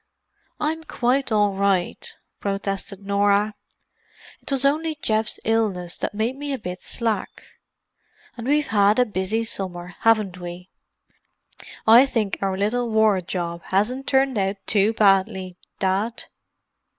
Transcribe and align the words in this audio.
"I'm 0.59 0.83
quite 0.83 1.31
all 1.31 1.53
right," 1.53 2.11
protested 2.39 3.05
Norah. 3.05 3.53
"It 4.41 4.49
was 4.51 4.65
only 4.65 4.95
Geoff's 4.99 5.37
illness 5.45 5.95
that 5.99 6.15
made 6.15 6.35
me 6.35 6.51
a 6.53 6.57
bit 6.57 6.81
slack. 6.81 7.29
And 8.35 8.47
we've 8.47 8.65
had 8.65 8.97
a 8.97 9.05
busy 9.05 9.43
summer, 9.43 9.93
haven't 9.99 10.39
we? 10.39 10.71
I 11.85 12.07
think 12.07 12.39
our 12.41 12.57
little 12.57 12.89
war 12.89 13.21
job 13.21 13.61
hasn't 13.65 14.07
turned 14.07 14.39
out 14.39 14.57
too 14.65 14.91
badly, 14.93 15.59
Dad." 15.77 16.23